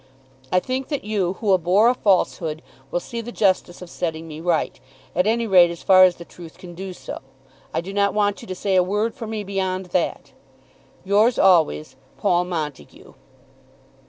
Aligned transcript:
I 0.51 0.59
think 0.59 0.87
that 0.87 1.03
you, 1.03 1.33
who 1.33 1.53
abhor 1.53 1.87
a 1.87 1.93
falsehood, 1.93 2.63
will 2.89 2.99
see 2.99 3.21
the 3.21 3.31
justice 3.31 3.83
of 3.83 3.89
setting 3.91 4.27
me 4.27 4.41
right, 4.41 4.79
at 5.15 5.27
any 5.27 5.45
rate 5.45 5.69
as 5.69 5.83
far 5.83 6.05
as 6.05 6.15
the 6.15 6.25
truth 6.25 6.57
can 6.57 6.73
do 6.73 6.91
so. 6.91 7.19
I 7.71 7.81
do 7.81 7.93
not 7.93 8.15
want 8.15 8.41
you 8.41 8.47
to 8.47 8.55
say 8.55 8.75
a 8.75 8.81
word 8.83 9.13
for 9.13 9.27
me 9.27 9.43
beyond 9.43 9.91
that. 9.93 10.31
Yours 11.05 11.37
always, 11.37 11.97
PAUL 12.17 12.45
MONTAGUE. 12.45 13.13